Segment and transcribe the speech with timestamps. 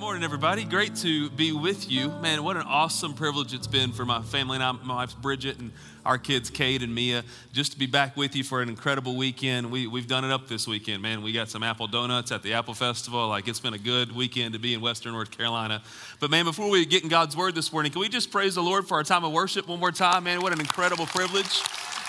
[0.00, 0.64] morning, everybody.
[0.64, 2.08] Great to be with you.
[2.08, 5.58] Man, what an awesome privilege it's been for my family and I, my wife Bridget
[5.58, 5.72] and
[6.06, 9.70] our kids Cade and Mia, just to be back with you for an incredible weekend.
[9.70, 11.20] We, we've done it up this weekend, man.
[11.20, 13.28] We got some apple donuts at the Apple Festival.
[13.28, 15.82] Like, it's been a good weekend to be in Western North Carolina.
[16.18, 18.62] But, man, before we get in God's Word this morning, can we just praise the
[18.62, 20.24] Lord for our time of worship one more time?
[20.24, 21.60] Man, what an incredible privilege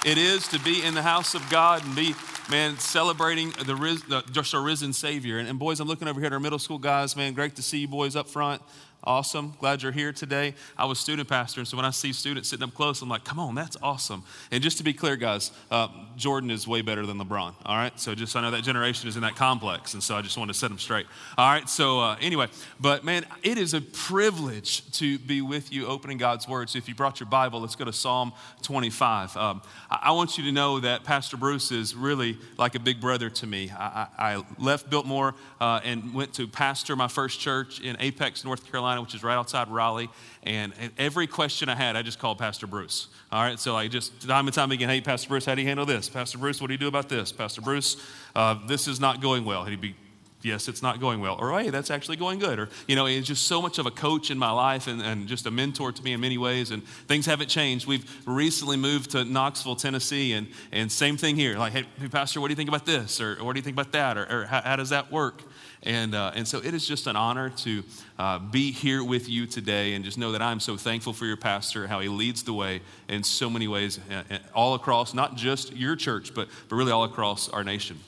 [0.05, 2.15] it is to be in the house of God and be,
[2.49, 3.75] man, celebrating the,
[4.07, 5.37] the just risen Savior.
[5.39, 7.33] And, and, boys, I'm looking over here at our middle school guys, man.
[7.33, 8.61] Great to see you boys up front.
[9.04, 9.55] Awesome.
[9.57, 10.53] Glad you're here today.
[10.77, 13.23] I was student pastor, and so when I see students sitting up close, I'm like,
[13.23, 14.23] come on, that's awesome.
[14.52, 17.55] And just to be clear, guys, uh, Jordan is way better than LeBron.
[17.66, 17.99] All right.
[17.99, 20.49] So just I know that generation is in that complex, and so I just want
[20.49, 21.08] to set them straight.
[21.35, 21.67] All right.
[21.67, 22.48] So uh, anyway,
[22.80, 26.70] but man, it is a privilege to be with you opening God's Word.
[26.70, 29.36] So if you brought your Bible, let's go to Psalm 25.
[29.36, 33.02] Um, I, I, want you to know that Pastor Bruce is really like a big
[33.02, 33.72] brother to me.
[33.72, 38.45] I, I, I left Biltmore uh, and went to pastor my first church in Apex,
[38.45, 40.09] North Carolina Carolina, which is right outside Raleigh.
[40.44, 43.08] And every question I had, I just called Pastor Bruce.
[43.31, 45.67] All right, so I just time and time again, hey, Pastor Bruce, how do you
[45.67, 46.09] handle this?
[46.09, 47.31] Pastor Bruce, what do you do about this?
[47.31, 47.98] Pastor Bruce,
[48.36, 49.64] uh, this is not going well.
[49.66, 49.95] He'd be
[50.44, 51.36] yes, it's not going well.
[51.39, 52.59] Or, hey, that's actually going good.
[52.59, 55.28] Or, you know, he's just so much of a coach in my life and, and
[55.28, 56.72] just a mentor to me in many ways.
[56.72, 57.88] And things haven't changed.
[57.88, 61.58] We've recently moved to Knoxville, Tennessee, and, and same thing here.
[61.58, 63.22] Like, hey, Pastor, what do you think about this?
[63.22, 64.17] Or, or what do you think about that?
[64.17, 65.44] Or, or how, how, does that work?
[65.83, 67.83] And, uh, and so it is just an honor to
[68.20, 71.38] uh, be here with you today and just know that I'm so thankful for your
[71.38, 75.36] pastor, how he leads the way in so many ways, uh, uh, all across, not
[75.36, 78.00] just your church, but, but really all across our nation.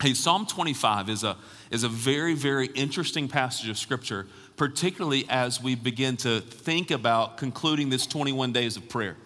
[0.00, 1.36] Hey, Psalm 25 is a,
[1.72, 7.36] is a very, very interesting passage of scripture, particularly as we begin to think about
[7.36, 9.16] concluding this 21 days of prayer.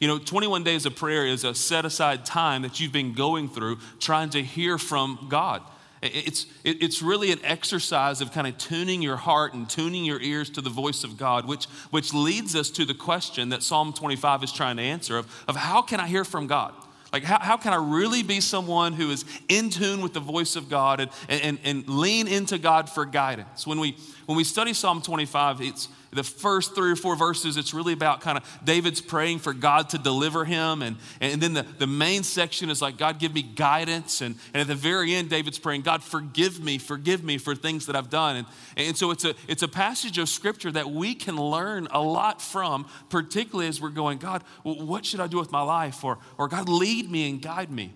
[0.00, 3.48] You know, 21 days of prayer is a set aside time that you've been going
[3.48, 5.62] through trying to hear from God.
[6.02, 10.50] It's, it's really an exercise of kind of tuning your heart and tuning your ears
[10.50, 14.44] to the voice of God, which, which leads us to the question that Psalm 25
[14.44, 16.74] is trying to answer of, of how can I hear from God?
[17.12, 20.56] Like, how, how can I really be someone who is in tune with the voice
[20.56, 23.66] of God and, and, and lean into God for guidance?
[23.66, 23.96] When we,
[24.26, 28.20] when we study Psalm 25, it's, the first three or four verses, it's really about
[28.20, 30.82] kind of David's praying for God to deliver him.
[30.82, 34.20] And, and then the, the main section is like, God, give me guidance.
[34.20, 37.86] And, and at the very end, David's praying, God, forgive me, forgive me for things
[37.86, 38.36] that I've done.
[38.36, 38.46] And,
[38.76, 42.40] and so it's a, it's a passage of scripture that we can learn a lot
[42.40, 46.04] from, particularly as we're going, God, what should I do with my life?
[46.04, 47.92] Or, or God, lead me and guide me.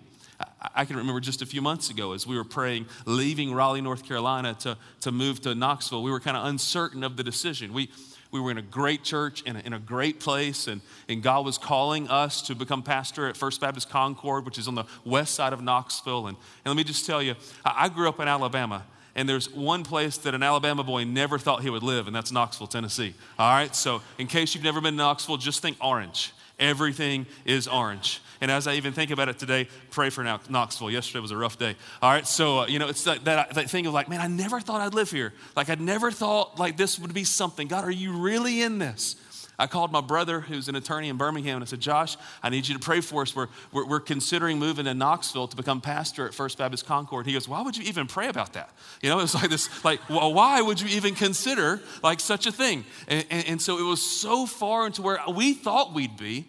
[0.75, 4.05] I can remember just a few months ago as we were praying, leaving Raleigh, North
[4.05, 7.73] Carolina to, to move to Knoxville, we were kind of uncertain of the decision.
[7.73, 7.89] We,
[8.31, 11.45] we were in a great church, in a, in a great place, and, and God
[11.45, 15.35] was calling us to become pastor at First Baptist Concord, which is on the west
[15.35, 16.27] side of Knoxville.
[16.27, 18.85] And, and let me just tell you, I grew up in Alabama.
[19.15, 22.31] And there's one place that an Alabama boy never thought he would live, and that's
[22.31, 23.13] Knoxville, Tennessee.
[23.37, 26.33] All right, so in case you've never been to Knoxville, just think orange.
[26.59, 28.21] Everything is orange.
[28.41, 30.91] And as I even think about it today, pray for now, Knoxville.
[30.91, 31.75] Yesterday was a rough day.
[32.01, 34.27] All right, so, uh, you know, it's that, that, that thing of like, man, I
[34.27, 35.33] never thought I'd live here.
[35.55, 37.67] Like, I never thought like this would be something.
[37.67, 39.15] God, are you really in this?
[39.59, 42.67] I called my brother, who's an attorney in Birmingham, and I said, Josh, I need
[42.67, 43.35] you to pray for us.
[43.35, 47.25] We're, we're, we're, considering moving to Knoxville to become pastor at First Baptist Concord.
[47.25, 48.71] He goes, Why would you even pray about that?
[49.01, 52.51] You know, it's like this, like, well, why would you even consider like such a
[52.51, 52.85] thing?
[53.07, 56.47] And, and, and so it was so far into where we thought we'd be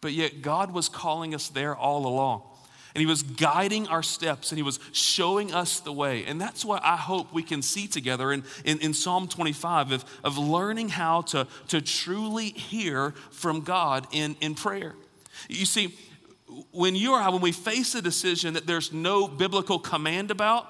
[0.00, 2.42] but yet, God was calling us there all along.
[2.98, 6.24] And He was guiding our steps and He was showing us the way.
[6.24, 10.04] And that's what I hope we can see together in, in, in Psalm 25 of,
[10.24, 14.96] of learning how to, to truly hear from God in, in prayer.
[15.48, 15.96] You see,
[16.72, 20.66] when you or I, when we face a decision that there's no biblical command about,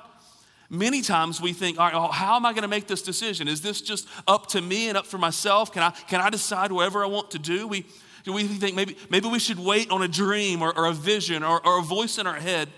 [0.70, 3.48] Many times we think, all right, well, how am I going to make this decision?
[3.48, 5.72] Is this just up to me and up for myself?
[5.72, 7.66] Can I, can I decide whatever I want to do?
[7.66, 7.86] We,
[8.24, 11.42] do we think maybe, maybe we should wait on a dream or, or a vision
[11.42, 12.68] or, or a voice in our head?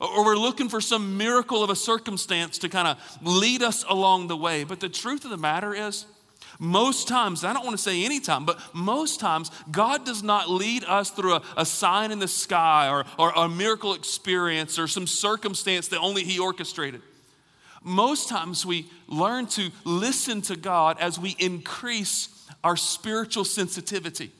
[0.00, 4.28] Or we're looking for some miracle of a circumstance to kind of lead us along
[4.28, 4.64] the way.
[4.64, 6.06] But the truth of the matter is,
[6.58, 10.48] most times, I don't want to say any time, but most times, God does not
[10.48, 14.86] lead us through a, a sign in the sky or, or a miracle experience or
[14.86, 17.02] some circumstance that only He orchestrated.
[17.82, 22.28] Most times, we learn to listen to God as we increase
[22.62, 24.30] our spiritual sensitivity.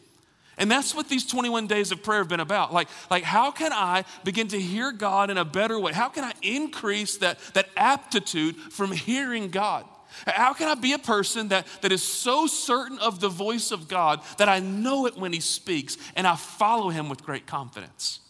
[0.56, 2.72] And that's what these 21 days of prayer have been about.
[2.72, 5.92] Like, like how can I begin to hear God in a better way?
[5.92, 9.84] How can I increase that, that aptitude from hearing God?
[10.26, 13.88] How can I be a person that, that is so certain of the voice of
[13.88, 18.20] God that I know it when He speaks and I follow Him with great confidence?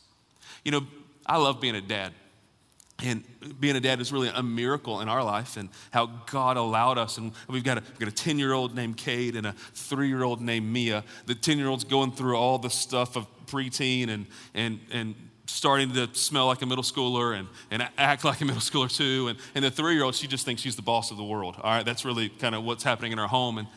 [0.64, 0.86] You know,
[1.26, 2.12] I love being a dad.
[3.04, 3.22] And
[3.60, 7.18] being a dad is really a miracle in our life and how God allowed us.
[7.18, 10.08] And we've got a, we've got a 10 year old named Cade and a three
[10.08, 11.04] year old named Mia.
[11.26, 15.14] The 10 year old's going through all the stuff of preteen and, and, and
[15.46, 19.28] starting to smell like a middle schooler and, and act like a middle schooler too.
[19.28, 21.56] And, and the three year old, she just thinks she's the boss of the world.
[21.62, 23.58] All right, that's really kind of what's happening in our home.
[23.58, 23.68] And,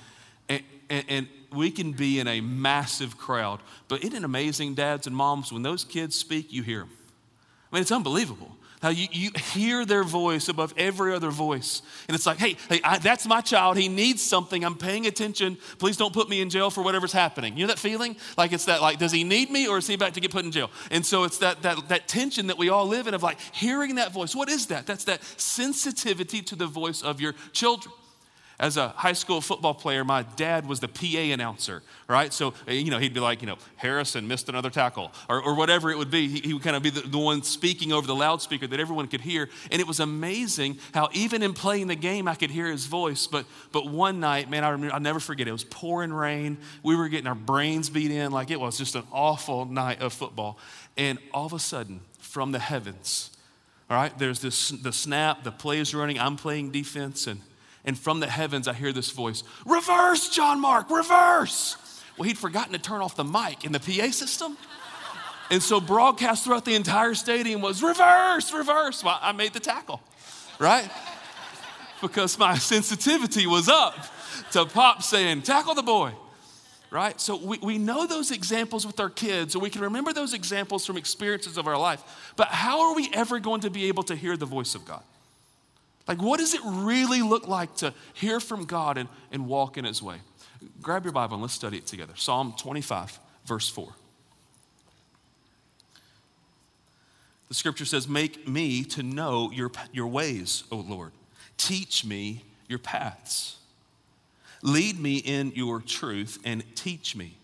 [0.89, 3.59] and, and we can be in a massive crowd.
[3.89, 6.91] But isn't it amazing, dads and moms, when those kids speak, you hear them?
[7.71, 8.55] I mean, it's unbelievable.
[8.81, 11.81] How you, you hear their voice above every other voice.
[12.07, 13.75] And it's like, hey, hey I, that's my child.
[13.75, 14.63] He needs something.
[14.63, 15.57] I'm paying attention.
[15.79, 17.57] Please don't put me in jail for whatever's happening.
[17.57, 18.15] You know that feeling?
[18.37, 20.45] Like it's that, like, does he need me or is he about to get put
[20.45, 20.69] in jail?
[20.91, 23.95] And so it's that, that, that tension that we all live in of like hearing
[23.95, 24.35] that voice.
[24.35, 24.85] What is that?
[24.85, 27.93] That's that sensitivity to the voice of your children.
[28.59, 32.33] As a high school football player, my dad was the PA announcer, right?
[32.33, 35.55] So, eh, you know, he'd be like, you know, Harrison missed another tackle, or, or
[35.55, 36.27] whatever it would be.
[36.27, 39.09] He, he would kind of be the, the, one speaking over the loudspeaker that everyone
[39.09, 39.47] could hear.
[39.69, 43.27] And it was amazing how even in playing the game, I could hear his voice.
[43.27, 46.57] But, but one night, man, I remember, I'll never forget, it was pouring rain.
[46.81, 50.13] We were getting our brains beat in like it was just an awful night of
[50.13, 50.57] football.
[50.97, 53.37] And all of a sudden, from the heavens,
[53.87, 57.39] all right, there's this, the snap, the play is running, I'm playing defense, and
[57.85, 61.77] and from the heavens, I hear this voice Reverse, John Mark, reverse.
[62.17, 64.57] Well, he'd forgotten to turn off the mic in the PA system.
[65.49, 69.03] And so, broadcast throughout the entire stadium was reverse, reverse.
[69.03, 70.01] Well, I made the tackle,
[70.59, 70.89] right?
[72.01, 73.95] Because my sensitivity was up
[74.51, 76.11] to Pop saying, Tackle the boy,
[76.91, 77.19] right?
[77.21, 80.85] So, we, we know those examples with our kids, and we can remember those examples
[80.85, 82.33] from experiences of our life.
[82.35, 85.03] But how are we ever going to be able to hear the voice of God?
[86.07, 89.85] Like, what does it really look like to hear from God and, and walk in
[89.85, 90.17] His way?
[90.81, 92.13] Grab your Bible and let's study it together.
[92.15, 93.93] Psalm 25, verse 4.
[97.49, 101.11] The scripture says, Make me to know your, your ways, O Lord.
[101.57, 103.57] Teach me your paths.
[104.61, 107.37] Lead me in your truth and teach me.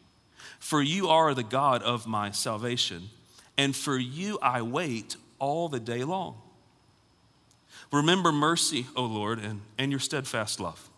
[0.60, 3.10] For you are the God of my salvation,
[3.58, 6.43] and for you I wait all the day long.
[7.92, 10.90] Remember mercy, O Lord, and, and your steadfast love.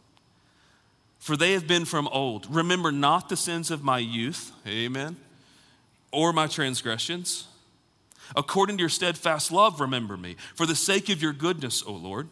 [1.20, 2.46] For they have been from old.
[2.54, 5.18] Remember not the sins of my youth, amen,
[6.12, 7.48] or my transgressions.
[8.36, 10.36] According to your steadfast love, remember me.
[10.56, 12.30] For the sake of your goodness, O Lord.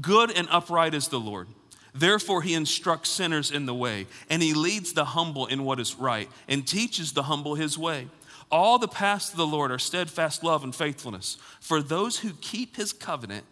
[0.00, 1.48] Good and upright is the Lord.
[1.94, 5.96] Therefore, he instructs sinners in the way, and he leads the humble in what is
[5.96, 8.08] right, and teaches the humble his way.
[8.50, 12.76] All the paths of the Lord are steadfast love and faithfulness for those who keep
[12.76, 13.44] his covenant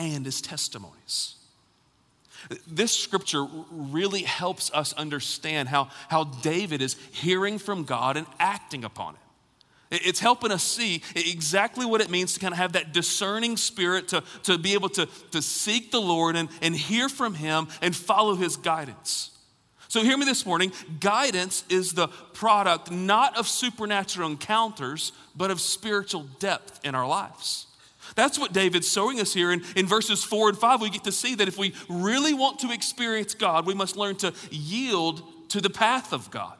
[0.00, 1.34] and his testimonies.
[2.66, 8.82] This scripture really helps us understand how, how David is hearing from God and acting
[8.82, 9.20] upon it.
[10.06, 14.08] It's helping us see exactly what it means to kind of have that discerning spirit
[14.08, 17.94] to, to be able to, to seek the Lord and, and hear from Him and
[17.94, 19.32] follow His guidance.
[19.88, 25.60] So, hear me this morning guidance is the product not of supernatural encounters, but of
[25.60, 27.66] spiritual depth in our lives.
[28.20, 29.50] That's what David's showing us here.
[29.50, 32.58] In, in verses four and five, we get to see that if we really want
[32.58, 36.52] to experience God, we must learn to yield to the path of God.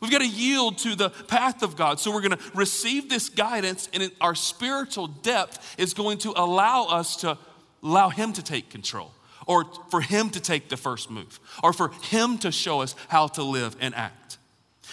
[0.00, 2.00] We've got to yield to the path of God.
[2.00, 6.86] So we're going to receive this guidance, and our spiritual depth is going to allow
[6.86, 7.36] us to
[7.82, 9.12] allow Him to take control,
[9.46, 13.26] or for Him to take the first move, or for Him to show us how
[13.28, 14.21] to live and act.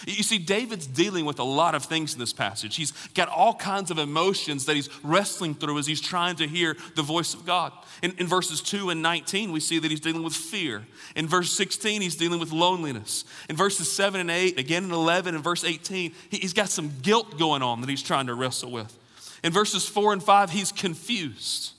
[0.08, 2.76] You see, David's dealing with a lot of things in this passage.
[2.76, 6.78] He's got all kinds of emotions that he's wrestling through as he's trying to hear
[6.96, 7.74] the voice of God.
[8.02, 10.86] In, in, verses 2 and 19, we see that he's dealing with fear.
[11.16, 13.26] In verse 16, he's dealing with loneliness.
[13.50, 16.92] In verses 7 and 8, again in 11, and verse 18, he, he's got some
[17.02, 18.98] guilt going on that he's trying to wrestle with.
[19.44, 21.74] In verses 4 and 5, he's confused.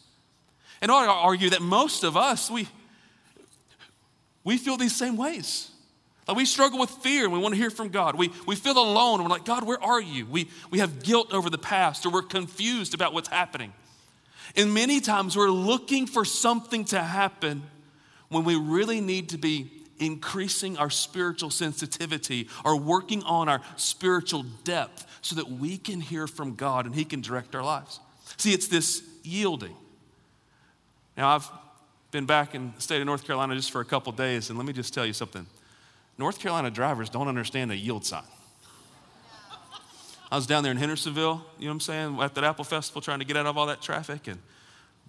[0.83, 2.69] And I argue that most of us, we,
[4.45, 5.70] we feel these same ways.
[6.31, 8.15] Like we struggle with fear and we want to hear from God.
[8.15, 10.27] We, we feel alone and we're like, God, where are you?
[10.27, 13.73] We, we have guilt over the past or we're confused about what's happening.
[14.55, 17.65] And many times we're looking for something to happen
[18.29, 24.45] when we really need to be increasing our spiritual sensitivity or working on our spiritual
[24.63, 27.99] depth so that we can hear from God and He can direct our lives.
[28.37, 29.75] See, it's this yielding.
[31.17, 31.51] Now, I've
[32.13, 34.65] been back in the state of North Carolina just for a couple days, and let
[34.65, 35.45] me just tell you something.
[36.21, 38.23] North Carolina drivers don't understand a yield sign.
[40.31, 43.01] I was down there in Hendersonville, you know what I'm saying, at that Apple Festival
[43.01, 44.29] trying to get out of all that traffic.
[44.29, 44.39] And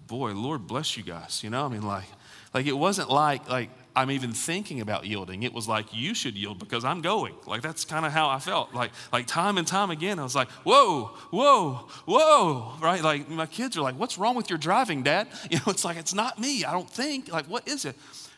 [0.06, 1.44] boy, Lord bless you guys.
[1.44, 2.06] You know, I mean, like,
[2.54, 5.42] like it wasn't like, like I'm even thinking about yielding.
[5.42, 7.34] It was like, you should yield because I'm going.
[7.46, 8.72] Like, that's kind of how I felt.
[8.72, 13.02] Like, like time and time again, I was like, whoa, whoa, whoa, right?
[13.02, 15.28] Like, my kids are like, what's wrong with your driving, dad?
[15.50, 16.64] You know, it's like, it's not me.
[16.64, 17.30] I don't think.
[17.30, 17.96] Like, what is it?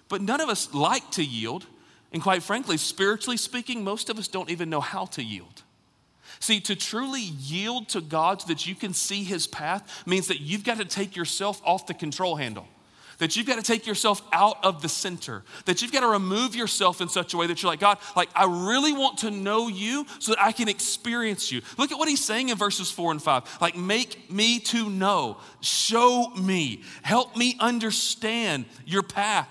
[0.09, 1.67] But none of us like to yield.
[2.15, 5.65] And quite frankly, spiritually speaking, most of us don't even know how to yield.
[6.41, 10.41] See, to truly yield to God so that you can see His path means that
[10.41, 12.67] you've got to take yourself off the control handle
[13.19, 16.55] that you've got to take yourself out of the center, that you've got to remove
[16.55, 19.69] yourself in such a way that you're like, God, like, I really want to know
[19.69, 21.63] you so that I can experience you.
[21.79, 23.45] Look at what he's saying in verses four and five.
[23.61, 29.49] Like, make me to know, show me, help me understand your path.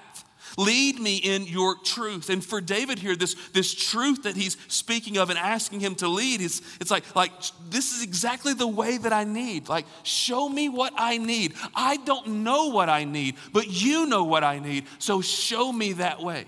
[0.58, 2.30] Lead me in your truth.
[2.30, 6.08] And for David here, this, this truth that he's speaking of and asking him to
[6.08, 7.32] lead, is, it's like, like,
[7.70, 9.70] this is exactly the way that I need.
[9.70, 11.54] Like, show me what I need.
[11.76, 14.86] I don't know what I need, but you know what I need.
[15.00, 16.46] So show me that way.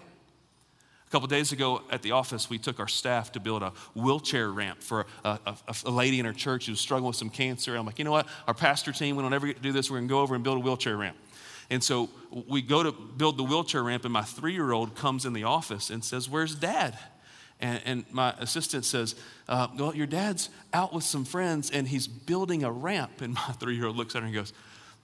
[1.07, 4.49] A couple days ago at the office, we took our staff to build a wheelchair
[4.49, 7.75] ramp for a, a, a, lady in our church who was struggling with some cancer.
[7.75, 8.27] I'm like, you know what?
[8.47, 9.89] Our pastor team, we don't ever get to do this.
[9.89, 11.15] We're going to go over and build a wheelchair ramp.
[11.69, 12.09] And so
[12.47, 15.43] we go to build the wheelchair ramp, and my three year old comes in the
[15.43, 16.97] office and says, Where's dad?
[17.59, 19.15] And, and my assistant says,
[19.47, 23.21] uh, Well, your dad's out with some friends and he's building a ramp.
[23.21, 24.53] And my three year old looks at her and goes,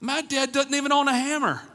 [0.00, 1.62] My dad doesn't even own a hammer.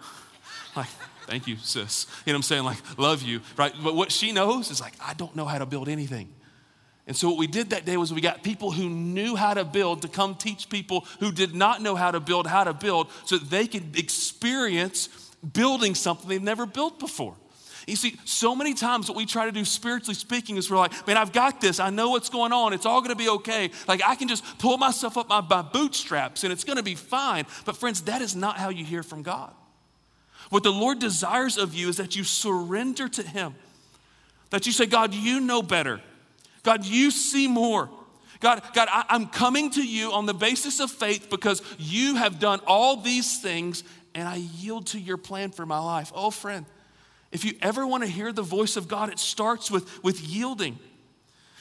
[0.75, 0.89] Like,
[1.25, 2.05] thank you, sis.
[2.23, 2.63] You know what I'm saying?
[2.63, 3.73] Like, love you, right?
[3.83, 6.29] But what she knows is like, I don't know how to build anything.
[7.07, 9.63] And so, what we did that day was we got people who knew how to
[9.63, 13.09] build to come teach people who did not know how to build how to build
[13.25, 15.07] so that they could experience
[15.53, 17.35] building something they've never built before.
[17.87, 21.07] You see, so many times what we try to do spiritually speaking is we're like,
[21.07, 21.79] man, I've got this.
[21.79, 22.73] I know what's going on.
[22.73, 23.71] It's all going to be okay.
[23.87, 26.95] Like, I can just pull myself up my, my bootstraps and it's going to be
[26.95, 27.45] fine.
[27.63, 29.53] But, friends, that is not how you hear from God.
[30.49, 33.55] What the Lord desires of you is that you surrender to Him,
[34.49, 36.01] that you say, God, you know better.
[36.63, 37.89] God, you see more.
[38.39, 42.39] God, God, I, I'm coming to you on the basis of faith because you have
[42.39, 43.83] done all these things
[44.13, 46.11] and I yield to your plan for my life.
[46.13, 46.65] Oh, friend,
[47.31, 50.79] if you ever want to hear the voice of God, it starts with, with yielding.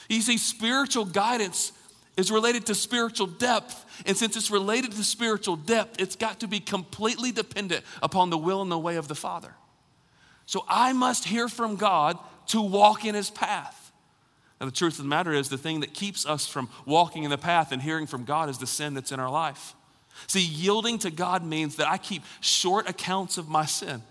[0.09, 1.71] You see, spiritual guidance
[2.15, 3.85] is related to spiritual depth.
[4.05, 8.37] And since it's related to spiritual depth, it's got to be completely dependent upon the
[8.37, 9.53] will and the way of the Father.
[10.45, 13.76] So I must hear from God to walk in his path.
[14.59, 17.29] Now, the truth of the matter is, the thing that keeps us from walking in
[17.29, 19.75] the path and hearing from God is the sin that's in our life.
[20.25, 24.01] See, yielding to God means that I keep short accounts of my sin.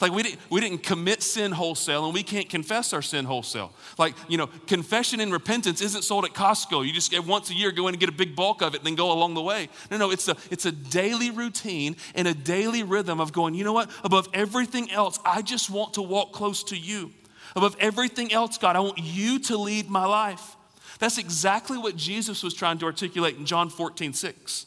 [0.00, 3.72] Like, we didn't, we didn't commit sin wholesale and we can't confess our sin wholesale.
[3.98, 6.86] Like, you know, confession and repentance isn't sold at Costco.
[6.86, 8.86] You just once a year go in and get a big bulk of it and
[8.86, 9.68] then go along the way.
[9.90, 13.64] No, no, it's a, it's a daily routine and a daily rhythm of going, you
[13.64, 13.90] know what?
[14.02, 17.12] Above everything else, I just want to walk close to you.
[17.56, 20.56] Above everything else, God, I want you to lead my life.
[20.98, 24.66] That's exactly what Jesus was trying to articulate in John 14, 6.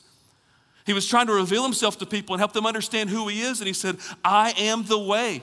[0.86, 3.62] He was trying to reveal himself to people and help them understand who he is.
[3.62, 5.42] And he said, I am the way,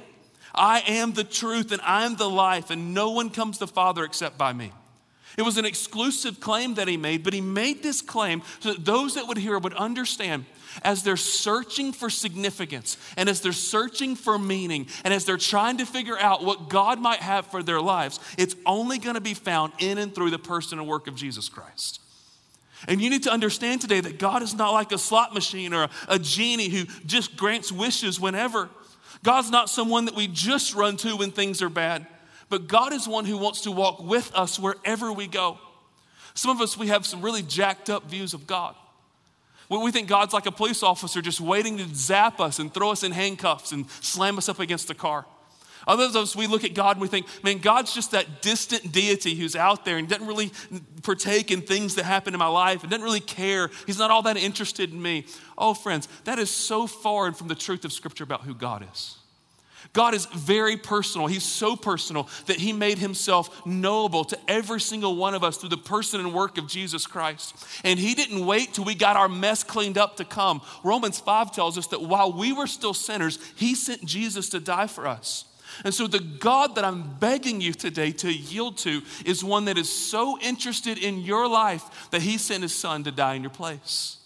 [0.54, 4.04] I am the truth, and I am the life, and no one comes to Father
[4.04, 4.72] except by me.
[5.38, 8.84] It was an exclusive claim that he made, but he made this claim so that
[8.84, 10.44] those that would hear would understand
[10.82, 15.78] as they're searching for significance and as they're searching for meaning and as they're trying
[15.78, 19.34] to figure out what God might have for their lives, it's only going to be
[19.34, 22.00] found in and through the person and work of Jesus Christ.
[22.88, 25.88] And you need to understand today that God is not like a slot machine or
[26.08, 28.70] a, genie who just grants wishes whenever.
[29.22, 32.06] God's not someone that we just run to when things are bad,
[32.50, 35.58] but God is one who wants to walk with us wherever we go.
[36.34, 38.74] Some of us, we have some really jacked up views of God.
[39.68, 43.04] We think God's like a police officer just waiting to zap us and throw us
[43.04, 45.24] in handcuffs and slam us up against a car.
[45.86, 48.92] Others of us, we look at God and we think, man, God's just that distant
[48.92, 50.50] deity who's out there and doesn't really
[51.02, 53.70] partake in things that happen in my life and doesn't really care.
[53.86, 55.24] He's not all that interested in me.
[55.56, 59.19] Oh, friends, that is so far from the truth of Scripture about who God is.
[59.92, 61.26] God is very personal.
[61.26, 65.70] He's so personal that He made Himself knowable to every single one of us through
[65.70, 67.54] the person and work of Jesus Christ.
[67.82, 70.62] And He didn't wait till we got our mess cleaned up to come.
[70.84, 74.86] Romans 5 tells us that while we were still sinners, He sent Jesus to die
[74.86, 75.44] for us.
[75.84, 79.78] And so, the God that I'm begging you today to yield to is one that
[79.78, 83.50] is so interested in your life that He sent His Son to die in your
[83.50, 84.19] place.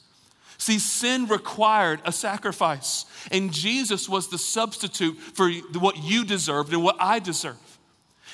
[0.59, 6.83] See, sin required a sacrifice, and Jesus was the substitute for what you deserved and
[6.83, 7.57] what I deserve.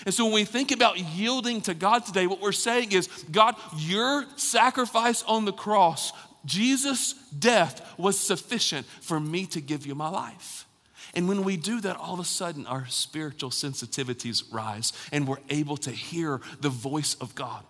[0.07, 3.55] And so when we think about yielding to God today, what we're saying is, God,
[3.77, 6.13] your sacrifice on the cross,
[6.45, 10.67] Jesus' death was sufficient for me to give you my life.
[11.15, 15.39] And when we do that, all of a sudden our spiritual sensitivities rise and we're
[15.49, 17.65] able to hear the voice of God.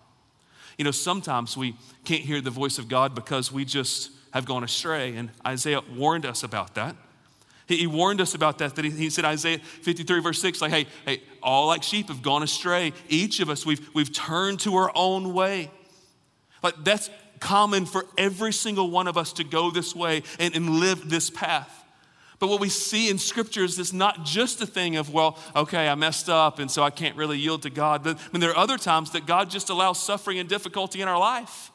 [0.77, 4.63] You know, sometimes we can't hear the voice of God because we just have gone
[4.63, 6.95] astray, and Isaiah warned us about that.
[7.67, 11.21] He, warned us about that, that he, said, Isaiah 53, verse 6, like, hey, hey,
[11.41, 12.91] all like sheep have gone astray.
[13.07, 15.71] Each of us, we've, we've turned to our own way.
[16.63, 17.09] Like, that's
[17.39, 21.29] common for every single one of us to go this way and, and live this
[21.29, 21.77] path.
[22.39, 25.87] But what we see in Scripture is this not just a thing of, well, okay,
[25.87, 28.03] I messed up and so I can't really yield to God.
[28.03, 31.07] But I mean, there are other times that God just allows suffering and difficulty in
[31.07, 31.70] our life.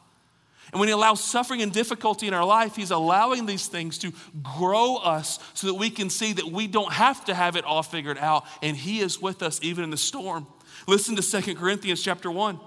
[0.77, 4.13] And when He allows suffering and difficulty in our life, He's allowing these things to
[4.43, 7.83] grow us so that we can see that we don't have to have it all
[7.83, 10.47] figured out, and He is with us even in the storm.
[10.87, 12.61] Listen to Second Corinthians chapter 1.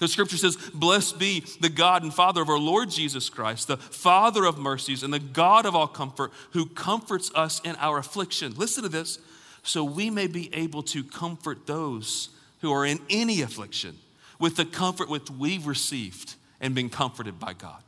[0.00, 3.76] The scripture says, Blessed be the God and Father of our Lord Jesus Christ, the
[3.76, 8.54] Father of mercies and the God of all comfort, who comforts us in our affliction.
[8.56, 9.20] Listen to this.
[9.62, 12.30] So we may be able to comfort those
[12.60, 13.98] who are in any affliction
[14.40, 17.82] with the comfort which we've received and been comforted by God.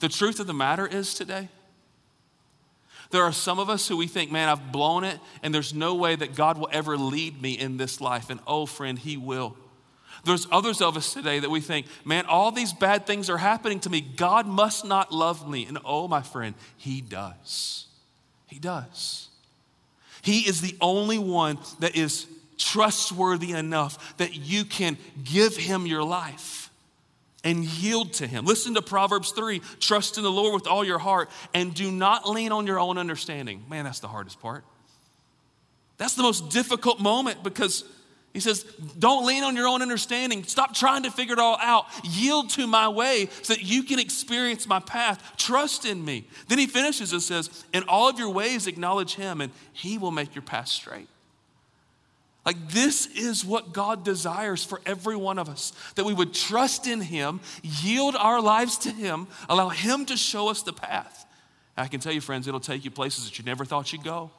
[0.00, 1.48] The truth of the matter is today,
[3.10, 5.94] there are some of us who we think, man, I've blown it, and there's no
[5.94, 8.28] way that God will ever lead me in this life.
[8.28, 9.56] And oh, friend, He will.
[10.24, 13.80] There's others of us today that we think, man, all these bad things are happening
[13.80, 14.02] to me.
[14.02, 15.64] God must not love me.
[15.64, 17.86] And oh, my friend, He does.
[18.46, 19.28] He does.
[20.20, 22.26] He is the only one that is
[22.58, 26.65] trustworthy enough that you can give Him your life
[27.46, 28.44] and yield to Him.
[28.44, 32.28] Listen to Proverbs 3 trust in the Lord with all your heart and do not
[32.28, 33.64] lean on your own understanding.
[33.70, 34.64] Man, that's the hardest part.
[35.96, 37.84] That's the most difficult moment because
[38.32, 38.64] he says,
[38.98, 40.42] Don't lean on your own understanding.
[40.42, 41.86] Stop trying to figure it all out.
[42.02, 45.36] Yield to my way so that you can experience my path.
[45.36, 46.26] Trust in me.
[46.48, 50.10] Then he finishes and says, In all of your ways, acknowledge him, and he will
[50.10, 51.08] make your path straight.
[52.46, 56.86] Like, this is what God desires for every one of us that we would trust
[56.86, 61.26] in Him, yield our lives to Him, allow Him to show us the path.
[61.76, 64.04] And I can tell you, friends, it'll take you places that you never thought you'd
[64.04, 64.30] go.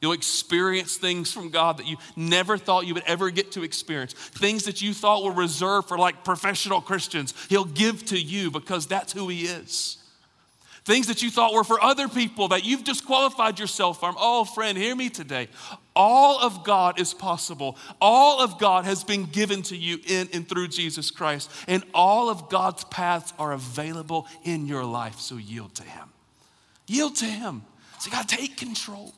[0.00, 4.12] You'll experience things from God that you never thought you would ever get to experience.
[4.12, 8.88] Things that you thought were reserved for like professional Christians, He'll give to you because
[8.88, 9.98] that's who He is.
[10.84, 14.16] Things that you thought were for other people that you've disqualified yourself from.
[14.18, 15.48] Oh, friend, hear me today.
[15.96, 17.78] All of God is possible.
[18.00, 21.50] All of God has been given to you in and through Jesus Christ.
[21.66, 25.18] And all of God's paths are available in your life.
[25.18, 26.10] So yield to Him.
[26.86, 27.62] Yield to Him.
[27.98, 29.14] So to take control.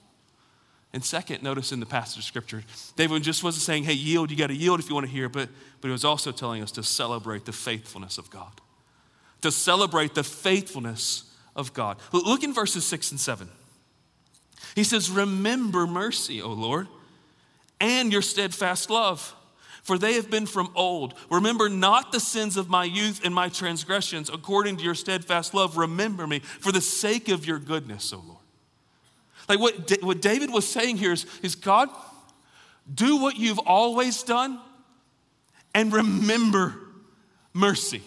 [0.92, 2.62] And second, notice in the passage of scripture,
[2.96, 5.28] David just wasn't saying, hey, yield, you got to yield if you want to hear,
[5.28, 5.48] but,
[5.80, 8.52] but he was also telling us to celebrate the faithfulness of God.
[9.42, 11.98] To celebrate the faithfulness of God.
[12.12, 13.48] Look in verses six and seven.
[14.78, 16.86] He says, Remember mercy, O Lord,
[17.80, 19.34] and your steadfast love,
[19.82, 21.14] for they have been from old.
[21.32, 24.30] Remember not the sins of my youth and my transgressions.
[24.30, 28.38] According to your steadfast love, remember me for the sake of your goodness, O Lord.
[29.48, 31.88] Like what, what David was saying here is, is God,
[32.94, 34.60] do what you've always done
[35.74, 36.76] and remember
[37.52, 38.04] mercy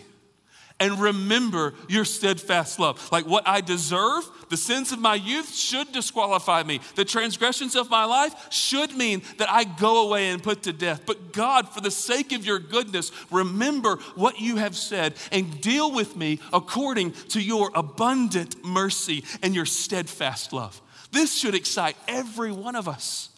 [0.79, 3.12] and remember your steadfast love.
[3.12, 6.79] Like what I deserve, the sins of my youth should disqualify me.
[6.95, 11.05] The transgressions of my life should mean that I go away and put to death.
[11.05, 15.91] But God, for the sake of your goodness, remember what you have said and deal
[15.91, 20.81] with me according to your abundant mercy and your steadfast love.
[21.12, 23.30] This should excite every one of us.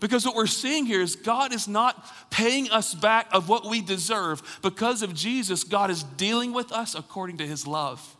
[0.00, 3.80] Because what we're seeing here is God is not paying us back of what we
[3.80, 4.60] deserve.
[4.62, 8.16] Because of Jesus, God is dealing with us according to his love.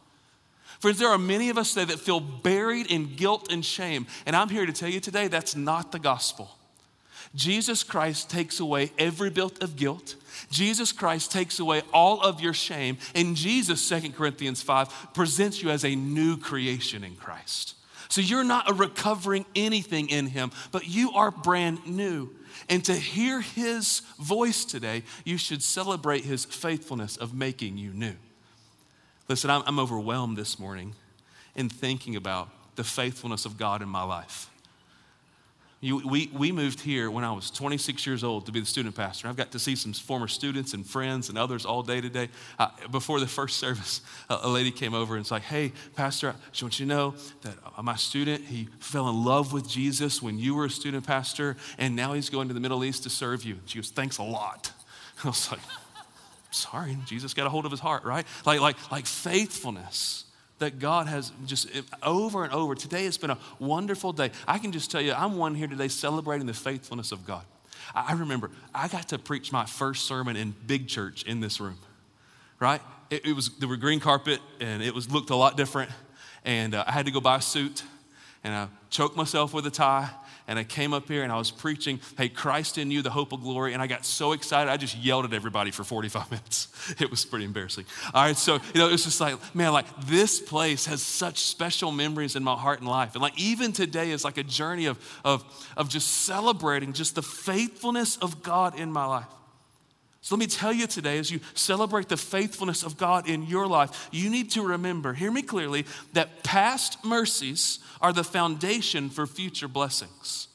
[0.81, 4.07] Friends, there are many of us today that feel buried in guilt and shame.
[4.27, 6.51] And I'm here to tell you today that's not the gospel.
[7.35, 10.17] Jesus Christ takes away every bit of guilt.
[10.51, 12.99] Jesus Christ takes away all of your shame.
[13.15, 17.75] And Jesus, 2 Corinthians 5, presents you as a new creation in Christ.
[18.09, 22.31] So you're not recovering anything in Him, but you are brand new.
[22.69, 28.15] And to hear His voice today, you should celebrate His faithfulness of making you new.
[29.29, 30.95] Listen, I'm, I'm overwhelmed this morning
[31.55, 34.49] in thinking about the faithfulness of God in my life.
[35.81, 38.97] You, we, we moved here when I was 26 years old to be the student
[38.97, 39.29] pastor.
[39.29, 42.31] I've got to see some former students and friends and others all day today.
[42.91, 46.35] Before the first service, a, a lady came over and was like, Hey, Pastor, I
[46.51, 50.21] just want you to know that uh, my student, he fell in love with Jesus
[50.21, 53.11] when you were a student pastor, and now he's going to the Middle East to
[53.11, 53.59] serve you.
[53.67, 54.73] She goes, Thanks a lot.
[55.25, 55.61] I was like,
[56.51, 58.27] Sorry, Jesus got a hold of his heart, right?
[58.45, 60.25] Like, like, like faithfulness
[60.59, 61.69] that God has just
[62.03, 62.75] over and over.
[62.75, 64.31] Today it's been a wonderful day.
[64.47, 67.45] I can just tell you, I'm one here today celebrating the faithfulness of God.
[67.95, 71.79] I remember I got to preach my first sermon in big church in this room,
[72.61, 72.83] right?
[73.11, 75.91] It, it was there were green carpet and it was looked a lot different,
[76.45, 77.83] and uh, I had to go buy a suit,
[78.45, 80.11] and I choked myself with a tie,
[80.49, 83.33] and I came up here and I was preaching, hey, Christ in you, the hope
[83.33, 83.75] of glory.
[83.75, 86.69] And I got so excited, I just yelled at everybody for 45 minutes.
[86.99, 87.85] It was pretty embarrassing.
[88.15, 91.43] All right, so, you know, it was just like, man, like this place has such
[91.43, 93.15] special memories in my heart and life.
[93.15, 95.45] And like even today is like a journey of, of,
[95.77, 99.27] of just celebrating just the faithfulness of God in my life.
[100.21, 103.67] So let me tell you today, as you celebrate the faithfulness of God in your
[103.67, 109.27] life, you need to remember, hear me clearly, that past mercies are the foundation for
[109.27, 110.49] future blessings.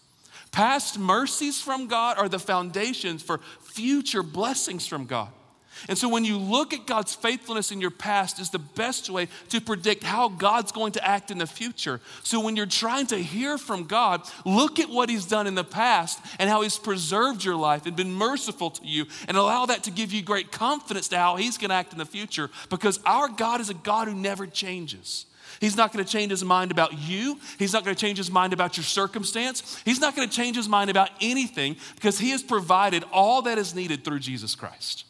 [0.51, 5.29] Past mercies from God are the foundations for future blessings from God.
[5.87, 9.27] And so when you look at God's faithfulness in your past is the best way
[9.49, 11.99] to predict how God's going to act in the future.
[12.23, 15.63] So when you're trying to hear from God, look at what he's done in the
[15.63, 19.83] past and how he's preserved your life and been merciful to you and allow that
[19.83, 22.99] to give you great confidence to how he's going to act in the future because
[23.05, 25.25] our God is a God who never changes.
[25.59, 27.39] He's not going to change his mind about you.
[27.59, 29.81] He's not going to change his mind about your circumstance.
[29.85, 33.57] He's not going to change his mind about anything because he has provided all that
[33.57, 35.05] is needed through Jesus Christ.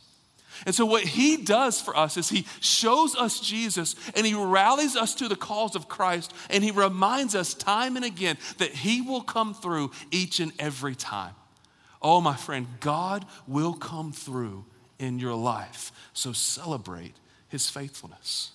[0.66, 4.96] And so, what he does for us is he shows us Jesus and he rallies
[4.96, 9.02] us to the cause of Christ and he reminds us time and again that he
[9.02, 11.34] will come through each and every time.
[12.02, 14.66] Oh, my friend, God will come through
[15.00, 15.92] in your life.
[16.14, 17.16] So, celebrate
[17.50, 18.52] his faithfulness.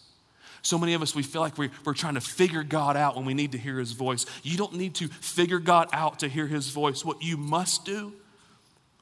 [0.63, 3.25] So many of us, we feel like we're, we're trying to figure God out when
[3.25, 4.27] we need to hear his voice.
[4.43, 7.05] You don't need to figure God out to hear his voice.
[7.05, 8.13] What you must do,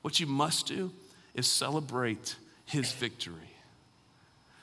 [0.02, 0.92] what you must do
[1.34, 2.36] is celebrate
[2.66, 3.56] his victory.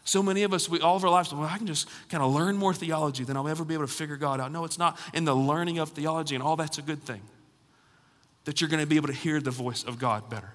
[0.06, 2.34] So many of us, we all of our lives, well, I can just kind of
[2.34, 4.52] learn more theology than I'll ever be able to figure God out.
[4.52, 7.22] No, it's not in the learning of theology, and all that's a good thing.
[8.44, 10.54] That you're going to be able to hear the voice of God better.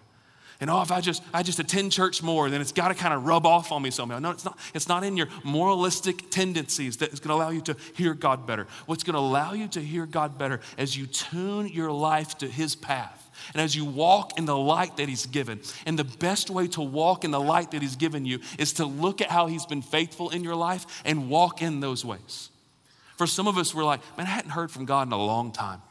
[0.61, 3.15] And oh, if I just I just attend church more, then it's got to kind
[3.15, 4.19] of rub off on me somehow.
[4.19, 4.59] No, it's not.
[4.75, 8.45] It's not in your moralistic tendencies that is going to allow you to hear God
[8.45, 8.67] better.
[8.87, 12.49] What's going to allow you to hear God better as you tune your life to
[12.49, 15.61] His path and as you walk in the light that He's given.
[15.87, 18.87] And the best way to walk in the light that He's given you is to
[18.87, 22.51] look at how He's been faithful in your life and walk in those ways.
[23.17, 25.51] For some of us, we're like, man, I hadn't heard from God in a long
[25.53, 25.83] time.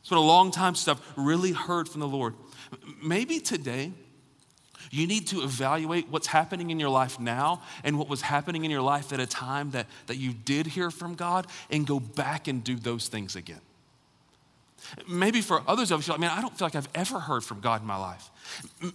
[0.00, 2.34] It's been a long time since I've really heard from the Lord.
[3.02, 3.92] Maybe today,
[4.90, 8.70] you need to evaluate what's happening in your life now and what was happening in
[8.70, 12.48] your life at a time that, that you did hear from God and go back
[12.48, 13.60] and do those things again.
[15.08, 17.44] Maybe for others of us, you're like, man, I don't feel like I've ever heard
[17.44, 18.30] from God in my life.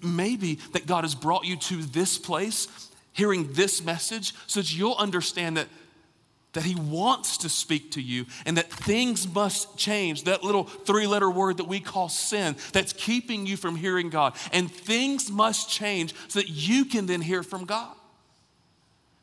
[0.03, 2.67] Maybe that God has brought you to this place,
[3.13, 5.67] hearing this message, so that you'll understand that,
[6.53, 10.23] that He wants to speak to you and that things must change.
[10.23, 14.35] That little three letter word that we call sin that's keeping you from hearing God.
[14.51, 17.95] And things must change so that you can then hear from God.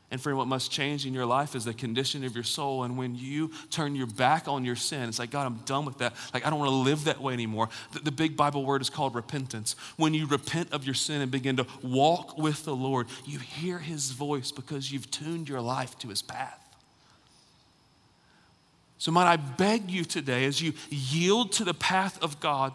[0.09, 2.83] And friend, what must change in your life is the condition of your soul.
[2.83, 5.97] And when you turn your back on your sin, it's like, God, I'm done with
[5.97, 6.13] that.
[6.33, 7.67] Like, I don't want to live that way anymore.
[7.91, 9.75] The, the, big Bible word is called repentance.
[9.97, 13.79] When you repent of your sin and begin to walk with the Lord, you hear
[13.79, 16.63] his voice because you've tuned your life to his path.
[18.97, 22.73] So, might I beg you today, as you yield to the path of God,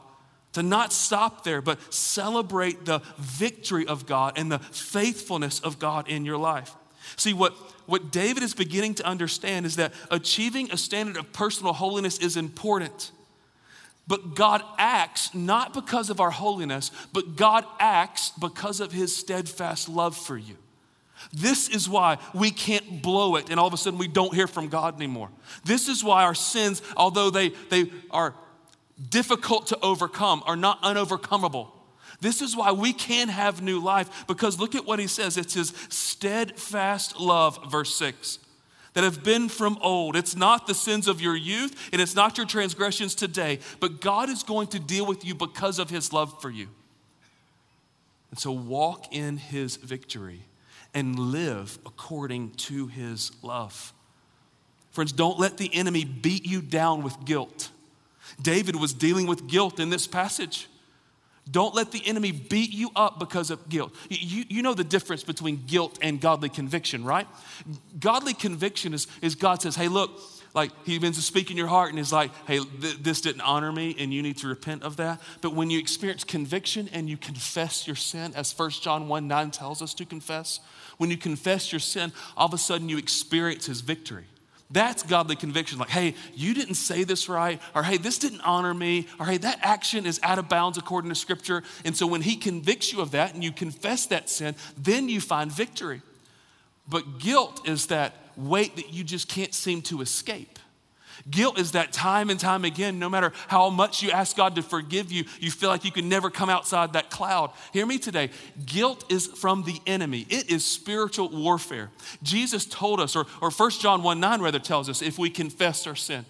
[0.53, 6.09] to not stop there, but celebrate the victory of God and the faithfulness of God
[6.09, 6.77] in your life.
[7.17, 7.53] See, what,
[7.87, 12.37] what David is beginning to understand is that achieving a standard of personal holiness is
[12.37, 13.13] important.
[14.07, 19.89] But God acts not because of our holiness, but God acts because of his steadfast
[19.89, 20.57] love for you.
[21.33, 24.49] This is why we can't blow it and all of a sudden we don't hear
[24.49, 25.31] from God anymore.
[25.65, 28.35] This is why our sins, although they, they are
[29.09, 31.69] difficult to overcome, are not unovercomable.
[32.23, 35.37] This is why we can have new life because look at what he says.
[35.37, 38.39] It's his steadfast love, verse 6,
[38.95, 40.15] that have been from old.
[40.15, 44.31] It's not the sins of your youth and it's not your transgressions today, but God
[44.31, 46.69] is going to deal with you because of his love for you.
[48.31, 50.43] And so walk in his victory
[50.95, 53.93] and live according to his love.
[54.93, 57.71] Friends, don't let the enemy beat you down with guilt.
[58.41, 60.69] David was dealing with guilt in this passage.
[61.51, 63.93] Don't let the enemy beat you up because of guilt.
[64.09, 67.27] You, you know the difference between guilt and godly conviction, right?
[67.99, 70.21] Godly conviction is, is God says, hey, look,
[70.55, 73.41] Like he begins to speak in your heart and is like, hey, th- this didn't
[73.41, 75.21] honor me and you need to repent of that.
[75.41, 79.51] But when you experience conviction and you confess your sin, as 1 John 1 9
[79.51, 80.61] tells us to confess,
[80.99, 84.27] when you confess your sin, all of a sudden you experience his victory.
[84.73, 85.79] That's godly conviction.
[85.79, 89.37] Like, hey, you didn't say this right, or hey, this didn't honor me, or hey,
[89.39, 91.63] that action is out of bounds according to scripture.
[91.85, 95.21] And so when he convicts you of that and you confess that sin, then you
[95.21, 96.01] find victory.
[96.89, 100.59] But guilt is that weight that you just can't seem to escape.
[101.31, 104.63] Guilt is that time and time again, no matter how much you ask God to
[104.63, 107.51] forgive you, you feel like you can never come outside that cloud.
[107.73, 108.31] Hear me today.
[108.65, 111.91] Guilt is from the enemy, it is spiritual warfare.
[112.23, 115.87] Jesus told us, or, or 1 John 1 9 rather tells us, if we confess
[115.87, 116.25] our sin,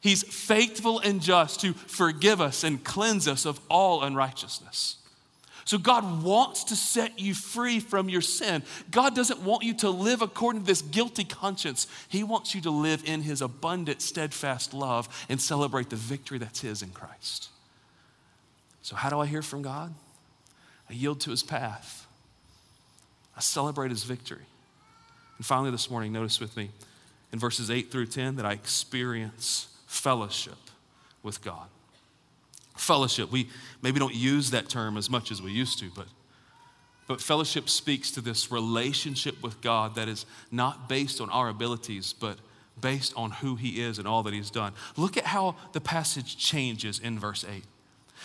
[0.00, 4.96] He's faithful and just to forgive us and cleanse us of all unrighteousness.
[5.64, 8.62] So, God wants to set you free from your sin.
[8.90, 11.86] God doesn't want you to live according to this guilty conscience.
[12.08, 16.60] He wants you to live in His abundant, steadfast love and celebrate the victory that's
[16.60, 17.48] His in Christ.
[18.82, 19.94] So, how do I hear from God?
[20.90, 22.06] I yield to His path,
[23.36, 24.46] I celebrate His victory.
[25.38, 26.70] And finally, this morning, notice with me
[27.32, 30.58] in verses 8 through 10 that I experience fellowship
[31.22, 31.68] with God
[32.82, 33.30] fellowship.
[33.30, 33.48] We
[33.80, 36.06] maybe don't use that term as much as we used to, but,
[37.06, 42.12] but fellowship speaks to this relationship with God that is not based on our abilities,
[42.12, 42.38] but
[42.80, 44.72] based on who He is and all that He's done.
[44.96, 47.62] Look at how the passage changes in verse 8.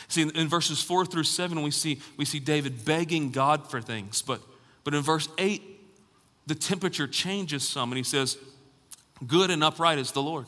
[0.07, 4.21] See, in, verses 4 through 7, we see, we see David begging God for things,
[4.21, 4.41] but,
[4.83, 5.61] but in verse 8,
[6.45, 8.37] the temperature changes some, and he says,
[9.25, 10.45] Good and upright is the Lord.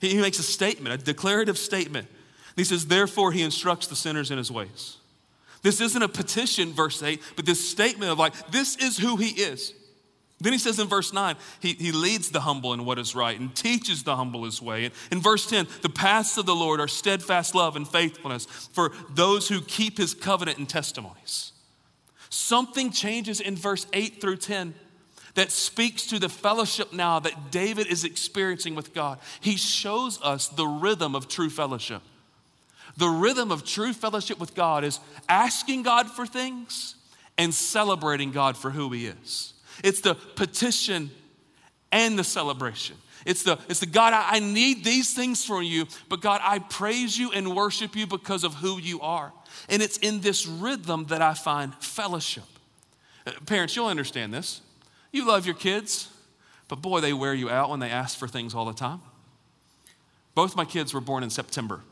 [0.00, 2.08] He makes a statement, a declarative statement
[2.58, 4.96] he says, Therefore, he instructs the sinners in his ways.
[5.62, 9.28] This isn't a petition, verse 8, but this statement of like, this is who he
[9.28, 9.74] is.
[10.40, 13.38] Then he says in verse 9, he, he leads the humble in what is right
[13.38, 14.84] and teaches the humble his way.
[14.84, 18.92] And in verse 10, the paths of the Lord are steadfast love and faithfulness for
[19.10, 21.52] those who keep his covenant and testimonies.
[22.30, 24.74] Something changes in verse 8 through 10
[25.34, 29.18] that speaks to the fellowship now that David is experiencing with God.
[29.40, 32.02] He shows us the rhythm of true fellowship.
[32.98, 36.96] The rhythm of true fellowship with God is asking God for things
[37.38, 39.54] and celebrating God for who He is.
[39.84, 41.10] It's the petition
[41.92, 42.96] and the celebration.
[43.24, 46.58] It's the, it's the God, I, I need these things from you, but God, I
[46.58, 49.32] praise you and worship you because of who you are.
[49.68, 52.44] And it's in this rhythm that I find fellowship.
[53.24, 54.60] Uh, parents, you'll understand this.
[55.12, 56.08] You love your kids,
[56.66, 59.02] but boy, they wear you out when they ask for things all the time.
[60.34, 61.82] Both my kids were born in September.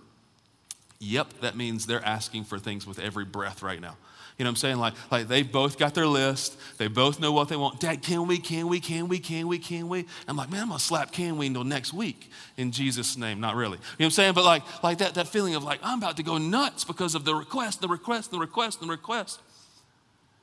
[0.98, 3.96] Yep, that means they're asking for things with every breath right now.
[4.38, 4.76] You know what I'm saying?
[4.76, 6.58] Like, like they both got their list.
[6.76, 7.80] They both know what they want.
[7.80, 10.06] Dad, can we, can we, can we, can we, can we?
[10.28, 13.40] I'm like, man, I'm gonna slap can we until next week in Jesus' name.
[13.40, 13.78] Not really.
[13.78, 14.34] You know what I'm saying?
[14.34, 17.24] But like, like that, that feeling of like, I'm about to go nuts because of
[17.24, 19.40] the request, the request, the request, the request.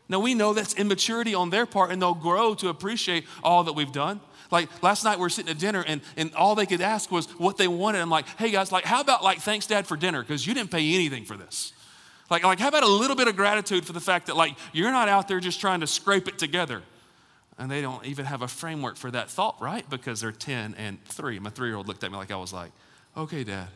[0.09, 3.73] Now we know that's immaturity on their part, and they'll grow to appreciate all that
[3.73, 4.19] we've done.
[4.53, 7.25] Like last night we were sitting at dinner and, and all they could ask was
[7.39, 8.01] what they wanted.
[8.01, 10.21] I'm like, hey guys, like how about like thanks dad for dinner?
[10.21, 11.73] Because you didn't pay anything for this.
[12.29, 14.91] Like, like how about a little bit of gratitude for the fact that like you're
[14.91, 16.83] not out there just trying to scrape it together.
[17.57, 19.87] And they don't even have a framework for that thought, right?
[19.89, 21.39] Because they're 10 and 3.
[21.39, 22.71] My three year old looked at me like I was like,
[23.17, 23.67] okay, dad.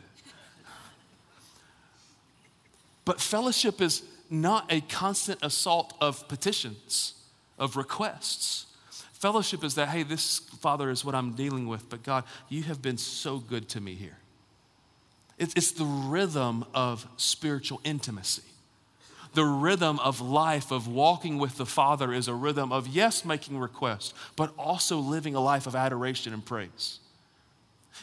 [3.04, 7.14] But fellowship is not a constant assault of petitions,
[7.58, 8.67] of requests.
[9.18, 12.80] Fellowship is that, hey, this, Father, is what I'm dealing with, but God, you have
[12.80, 14.16] been so good to me here.
[15.38, 18.42] It's, it's the rhythm of spiritual intimacy.
[19.34, 23.58] The rhythm of life, of walking with the Father, is a rhythm of, yes, making
[23.58, 27.00] requests, but also living a life of adoration and praise.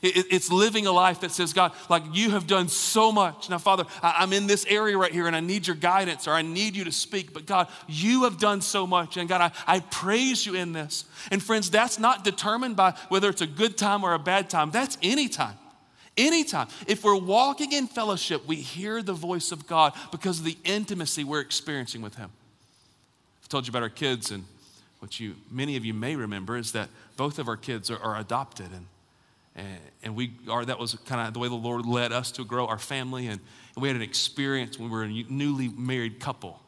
[0.07, 3.49] It's living a life that says, God, like you have done so much.
[3.49, 6.41] Now, Father, I'm in this area right here and I need your guidance or I
[6.41, 7.33] need you to speak.
[7.33, 9.17] But God, you have done so much.
[9.17, 11.05] And God, I, I praise you in this.
[11.31, 14.71] And friends, that's not determined by whether it's a good time or a bad time.
[14.71, 15.57] That's any time.
[16.17, 16.67] Anytime.
[16.87, 21.23] If we're walking in fellowship, we hear the voice of God because of the intimacy
[21.23, 22.29] we're experiencing with Him.
[23.41, 24.45] I've told you about our kids, and
[24.99, 28.17] what you many of you may remember is that both of our kids are, are
[28.17, 28.71] adopted.
[28.71, 28.85] And
[29.55, 32.43] and, and we are, that was kind of the way the Lord led us to
[32.43, 33.27] grow our family.
[33.27, 33.39] And,
[33.75, 36.61] and we had an experience when we were a newly married couple.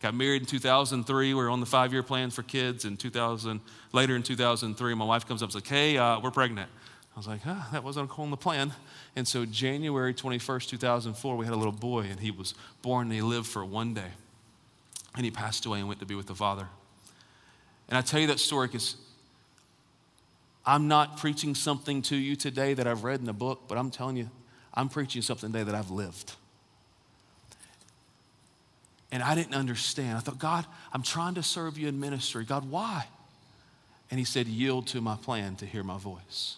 [0.00, 1.28] Got married in 2003.
[1.28, 2.84] We were on the five year plan for kids.
[2.84, 3.60] In 2000,
[3.92, 6.70] later in 2003, my wife comes up and says, Hey, uh, we're pregnant.
[7.14, 8.72] I was like, huh, that wasn't on the plan.
[9.16, 13.12] And so, January 21st, 2004, we had a little boy, and he was born and
[13.12, 14.12] he lived for one day.
[15.16, 16.68] And he passed away and went to be with the Father.
[17.88, 18.94] And I tell you that story because
[20.68, 23.90] I'm not preaching something to you today that I've read in a book, but I'm
[23.90, 24.28] telling you,
[24.74, 26.34] I'm preaching something today that I've lived.
[29.10, 30.18] And I didn't understand.
[30.18, 32.44] I thought, God, I'm trying to serve you in ministry.
[32.44, 33.06] God, why?
[34.10, 36.56] And he said, Yield to my plan to hear my voice.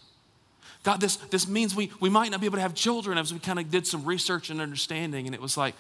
[0.83, 3.39] God, this, this means we, we might not be able to have children as we
[3.39, 5.27] kind of did some research and understanding.
[5.27, 5.77] And it was like,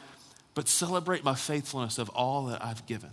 [0.54, 3.10] but celebrate my faithfulness of all that I've given.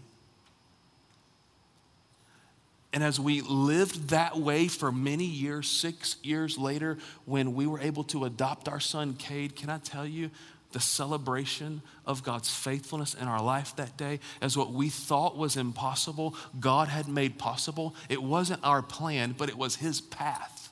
[2.94, 7.80] And as we lived that way for many years, six years later, when we were
[7.80, 10.32] able to adopt our son, Cade, can I tell you,
[10.74, 15.56] the celebration of God's faithfulness in our life that day as what we thought was
[15.56, 17.96] impossible, God had made possible.
[18.10, 20.72] It wasn't our plan, but it was His path.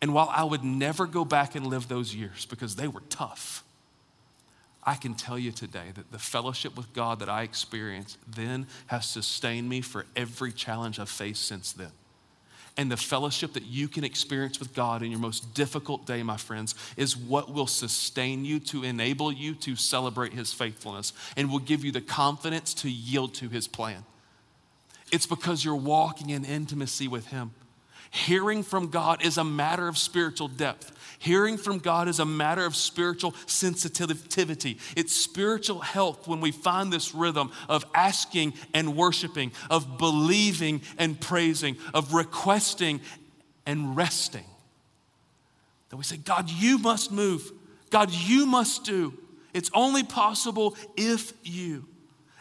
[0.00, 3.64] And while I would never go back and live those years because they were tough,
[4.88, 9.04] I can tell you today that the fellowship with God that I experienced then has
[9.04, 11.90] sustained me for every challenge I've faced since then.
[12.78, 16.38] And the fellowship that you can experience with God in your most difficult day, my
[16.38, 21.58] friends, is what will sustain you to enable you to celebrate His faithfulness and will
[21.58, 24.06] give you the confidence to yield to His plan.
[25.12, 27.50] It's because you're walking in intimacy with Him.
[28.10, 30.97] Hearing from God is a matter of spiritual depth.
[31.18, 34.78] Hearing from God is a matter of spiritual sensitivity.
[34.96, 41.20] It's spiritual health when we find this rhythm of asking and worshiping, of believing and
[41.20, 43.00] praising, of requesting
[43.66, 44.44] and resting.
[45.90, 47.50] That we say, God, you must move.
[47.90, 49.14] God, you must do.
[49.52, 51.86] It's only possible if you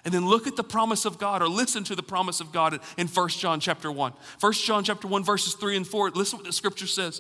[0.07, 2.79] and then look at the promise of God or listen to the promise of God
[2.95, 4.13] in 1 John chapter 1.
[4.39, 6.11] 1 John chapter 1, verses 3 and 4.
[6.11, 7.19] Listen what the scripture says.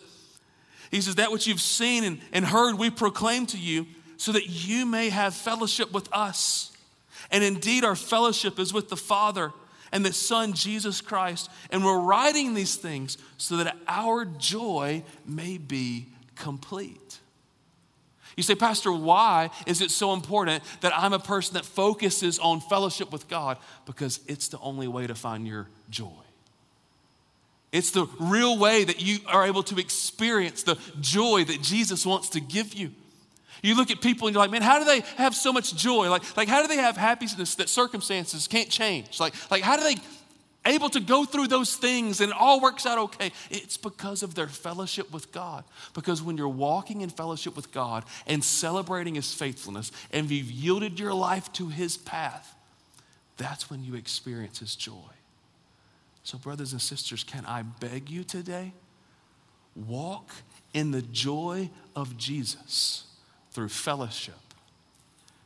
[0.91, 4.47] He says, That which you've seen and, and heard, we proclaim to you, so that
[4.47, 6.71] you may have fellowship with us.
[7.31, 9.51] And indeed, our fellowship is with the Father
[9.91, 11.49] and the Son, Jesus Christ.
[11.71, 17.19] And we're writing these things so that our joy may be complete.
[18.35, 22.61] You say, Pastor, why is it so important that I'm a person that focuses on
[22.61, 23.57] fellowship with God?
[23.85, 26.26] Because it's the only way to find your joy.
[27.71, 32.29] It's the real way that you are able to experience the joy that Jesus wants
[32.29, 32.91] to give you.
[33.61, 36.09] You look at people and you're like, man, how do they have so much joy?
[36.09, 39.19] Like, like how do they have happiness that circumstances can't change?
[39.19, 39.95] Like, like how do they
[40.67, 43.31] able to go through those things and it all works out okay.
[43.49, 45.63] It's because of their fellowship with God.
[45.93, 50.99] Because when you're walking in fellowship with God and celebrating His faithfulness and you've yielded
[50.99, 52.55] your life to His path,
[53.37, 54.93] that's when you experience His joy.
[56.27, 58.73] So, brothers and sisters, can I beg you today?
[59.77, 60.29] Walk
[60.73, 63.05] in the joy of Jesus
[63.51, 64.35] through fellowship,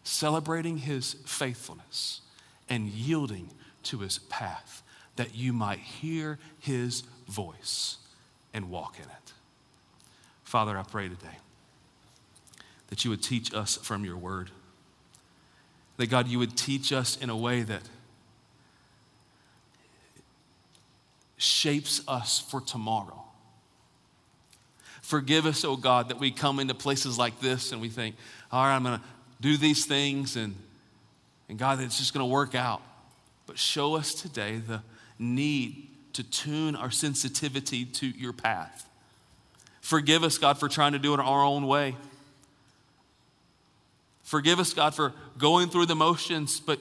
[0.03, 2.21] celebrating His faithfulness,
[2.67, 3.51] and yielding
[3.83, 4.81] to His path
[5.17, 7.97] that you might hear his voice
[8.55, 9.33] and walk in it.
[10.43, 11.37] Father, I pray today
[12.87, 14.49] that you would teach us from your word.
[15.97, 17.83] That God, you would teach us in a way that
[21.41, 23.23] shapes us for tomorrow.
[25.01, 28.15] Forgive us, oh God, that we come into places like this and we think,
[28.51, 29.05] all right, I'm going to
[29.41, 30.55] do these things and,
[31.49, 32.81] and God, it's just going to work out.
[33.47, 34.83] But show us today the,
[35.17, 38.87] need to tune our sensitivity to your path.
[39.81, 41.95] Forgive us, God, for trying to do it our own way.
[44.21, 46.79] Forgive us, God, for going through the motions, but,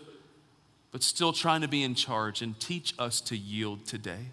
[0.92, 4.26] but still trying to be in charge and teach us to yield today.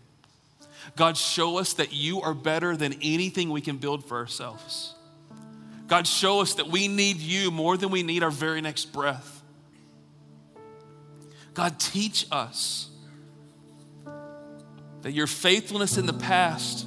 [0.95, 4.95] God, show us that you are better than anything we can build for ourselves.
[5.87, 9.41] God, show us that we need you more than we need our very next breath.
[11.53, 12.89] God, teach us
[15.01, 16.85] that your faithfulness in the past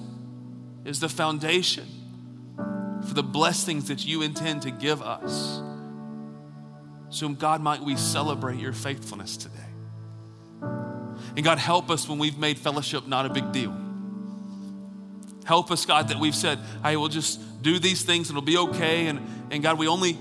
[0.85, 1.87] is the foundation
[3.07, 5.61] for the blessings that you intend to give us.
[7.09, 9.57] So, God, might we celebrate your faithfulness today.
[10.61, 13.75] And God, help us when we've made fellowship not a big deal.
[15.51, 18.57] Help us, God, that we've said, I will just do these things and it'll be
[18.57, 19.09] okay.
[19.09, 20.17] And, and God, we only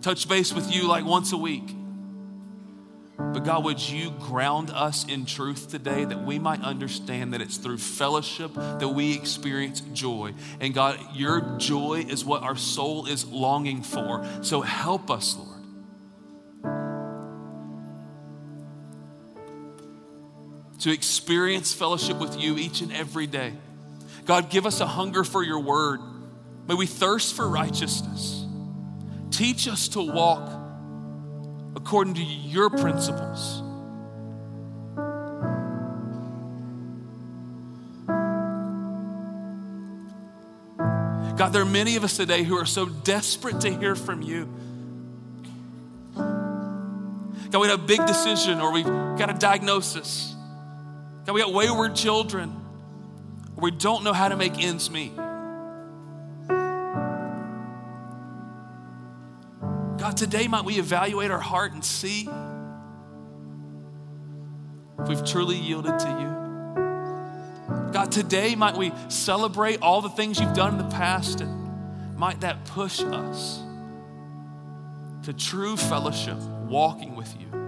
[0.00, 1.70] touch base with you like once a week.
[3.18, 7.58] But God, would you ground us in truth today that we might understand that it's
[7.58, 10.32] through fellowship that we experience joy.
[10.60, 14.26] And God, your joy is what our soul is longing for.
[14.40, 15.60] So help us, Lord.
[20.80, 23.52] To experience fellowship with you each and every day.
[24.24, 26.00] God, give us a hunger for your word.
[26.66, 28.46] May we thirst for righteousness.
[29.30, 30.50] Teach us to walk
[31.76, 33.62] according to your principles.
[41.36, 44.48] God, there are many of us today who are so desperate to hear from you.
[46.14, 50.34] God, we had a big decision or we've got a diagnosis.
[51.26, 52.63] God, we got wayward children
[53.56, 55.14] we don't know how to make ends meet.
[60.04, 62.28] God, today might we evaluate our heart and see
[64.98, 66.44] if we've truly yielded to you.
[67.92, 72.40] God, today might we celebrate all the things you've done in the past and might
[72.40, 73.62] that push us
[75.22, 76.36] to true fellowship,
[76.68, 77.63] walking with you.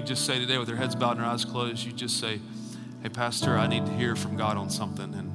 [0.00, 2.40] Just say today with their heads bowed and their eyes closed, you just say,
[3.02, 5.12] Hey, Pastor, I need to hear from God on something.
[5.14, 5.32] And,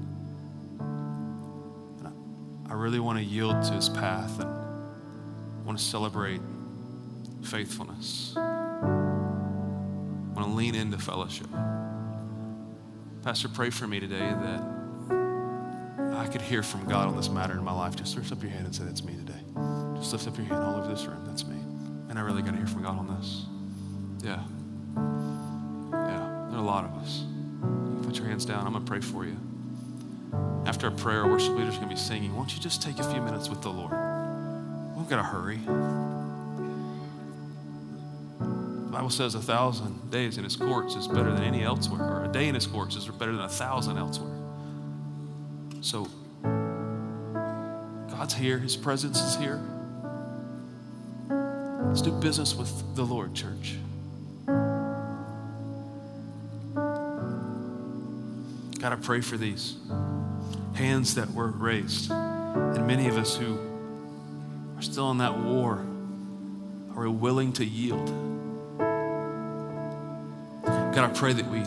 [2.69, 6.41] I really want to yield to his path and want to celebrate
[7.41, 8.33] faithfulness.
[8.35, 8.41] I
[10.33, 11.47] want to lean into fellowship.
[13.23, 14.61] Pastor, pray for me today that
[16.13, 17.95] I could hear from God on this matter in my life.
[17.95, 19.39] Just lift up your hand and say, That's me today.
[19.95, 21.23] Just lift up your hand all over this room.
[21.25, 21.57] That's me.
[22.09, 23.45] And I really got to hear from God on this.
[24.27, 24.43] Yeah.
[25.93, 26.47] Yeah.
[26.49, 27.23] There are a lot of us.
[27.61, 28.67] You put your hands down.
[28.67, 29.37] I'm going to pray for you.
[30.65, 32.35] After a prayer, our worship leaders are going to be singing.
[32.35, 33.93] Won't you just take a few minutes with the Lord?
[34.97, 35.59] We've got to hurry.
[38.39, 42.25] The Bible says a thousand days in his courts is better than any elsewhere, or
[42.25, 44.35] a day in his courts is better than a thousand elsewhere.
[45.79, 46.05] So,
[48.09, 49.61] God's here, his presence is here.
[51.29, 53.77] Let's do business with the Lord, church.
[58.87, 59.75] God, I pray for these
[60.73, 63.59] hands that were raised, and many of us who
[64.77, 65.85] are still in that war
[66.95, 68.07] are willing to yield.
[70.63, 71.63] God, I pray that we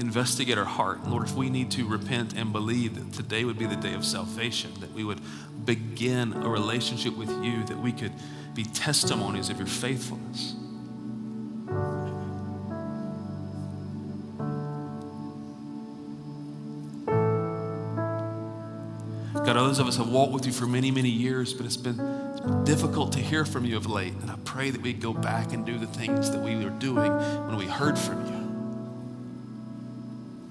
[0.00, 1.08] investigate our heart.
[1.08, 4.04] Lord, if we need to repent and believe that today would be the day of
[4.04, 5.20] salvation, that we would
[5.64, 8.12] begin a relationship with you, that we could
[8.54, 10.54] be testimonies of your faithfulness.
[19.74, 22.40] Others of us have walked with you for many, many years, but it's been, it's
[22.42, 24.12] been difficult to hear from you of late.
[24.22, 27.10] And I pray that we go back and do the things that we were doing
[27.48, 28.24] when we heard from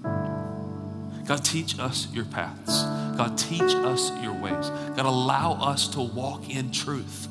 [0.04, 1.24] you.
[1.26, 2.84] God, teach us your paths.
[3.16, 4.70] God, teach us your ways.
[4.98, 7.30] God, allow us to walk in truth.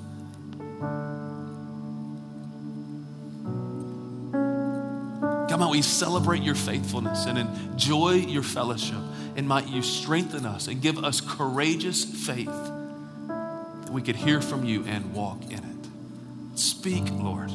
[5.52, 8.96] God, might we celebrate your faithfulness and enjoy your fellowship
[9.36, 14.64] and might you strengthen us and give us courageous faith that we could hear from
[14.64, 16.58] you and walk in it.
[16.58, 17.50] Speak, Lord.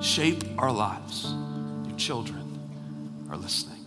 [0.00, 1.24] Shape our lives.
[1.88, 2.60] Your children
[3.28, 3.77] are listening.